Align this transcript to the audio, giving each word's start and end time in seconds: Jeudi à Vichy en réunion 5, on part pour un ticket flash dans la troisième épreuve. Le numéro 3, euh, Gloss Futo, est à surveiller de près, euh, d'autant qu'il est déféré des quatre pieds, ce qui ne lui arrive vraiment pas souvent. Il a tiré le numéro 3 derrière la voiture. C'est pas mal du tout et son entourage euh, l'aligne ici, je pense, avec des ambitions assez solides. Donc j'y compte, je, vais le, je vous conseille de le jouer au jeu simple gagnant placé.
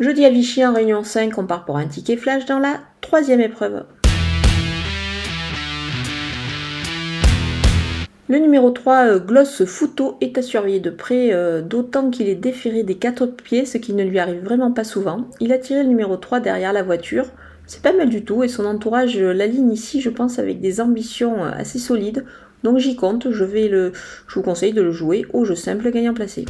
Jeudi 0.00 0.24
à 0.24 0.30
Vichy 0.30 0.64
en 0.64 0.74
réunion 0.74 1.02
5, 1.02 1.36
on 1.38 1.46
part 1.46 1.64
pour 1.64 1.76
un 1.76 1.86
ticket 1.88 2.16
flash 2.16 2.46
dans 2.46 2.60
la 2.60 2.78
troisième 3.00 3.40
épreuve. 3.40 3.82
Le 8.28 8.38
numéro 8.38 8.70
3, 8.70 8.94
euh, 9.08 9.18
Gloss 9.18 9.64
Futo, 9.64 10.16
est 10.20 10.38
à 10.38 10.42
surveiller 10.42 10.78
de 10.78 10.90
près, 10.90 11.32
euh, 11.32 11.62
d'autant 11.62 12.10
qu'il 12.10 12.28
est 12.28 12.36
déféré 12.36 12.84
des 12.84 12.94
quatre 12.94 13.26
pieds, 13.26 13.64
ce 13.64 13.76
qui 13.76 13.92
ne 13.92 14.04
lui 14.04 14.20
arrive 14.20 14.44
vraiment 14.44 14.70
pas 14.70 14.84
souvent. 14.84 15.24
Il 15.40 15.52
a 15.52 15.58
tiré 15.58 15.82
le 15.82 15.88
numéro 15.88 16.16
3 16.16 16.38
derrière 16.38 16.72
la 16.72 16.84
voiture. 16.84 17.26
C'est 17.66 17.82
pas 17.82 17.92
mal 17.92 18.08
du 18.08 18.24
tout 18.24 18.44
et 18.44 18.48
son 18.48 18.66
entourage 18.66 19.18
euh, 19.18 19.32
l'aligne 19.32 19.72
ici, 19.72 20.00
je 20.00 20.10
pense, 20.10 20.38
avec 20.38 20.60
des 20.60 20.80
ambitions 20.80 21.42
assez 21.42 21.80
solides. 21.80 22.24
Donc 22.62 22.78
j'y 22.78 22.94
compte, 22.94 23.32
je, 23.32 23.44
vais 23.44 23.66
le, 23.66 23.90
je 24.28 24.34
vous 24.36 24.42
conseille 24.42 24.72
de 24.72 24.82
le 24.82 24.92
jouer 24.92 25.26
au 25.32 25.44
jeu 25.44 25.56
simple 25.56 25.90
gagnant 25.90 26.14
placé. 26.14 26.44